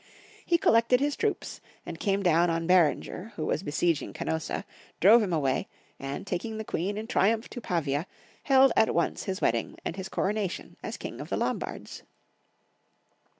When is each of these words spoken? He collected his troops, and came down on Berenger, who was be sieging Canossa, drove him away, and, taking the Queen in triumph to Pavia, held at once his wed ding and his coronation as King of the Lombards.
He 0.43 0.57
collected 0.57 0.99
his 0.99 1.15
troops, 1.15 1.61
and 1.85 1.99
came 1.99 2.23
down 2.23 2.49
on 2.49 2.65
Berenger, 2.65 3.33
who 3.35 3.45
was 3.45 3.61
be 3.61 3.69
sieging 3.71 4.13
Canossa, 4.15 4.65
drove 4.99 5.21
him 5.21 5.31
away, 5.31 5.67
and, 5.99 6.25
taking 6.25 6.57
the 6.57 6.63
Queen 6.63 6.97
in 6.97 7.05
triumph 7.05 7.47
to 7.51 7.61
Pavia, 7.61 8.07
held 8.45 8.71
at 8.75 8.95
once 8.95 9.25
his 9.25 9.41
wed 9.41 9.51
ding 9.53 9.77
and 9.85 9.97
his 9.97 10.09
coronation 10.09 10.75
as 10.81 10.97
King 10.97 11.21
of 11.21 11.29
the 11.29 11.37
Lombards. 11.37 12.01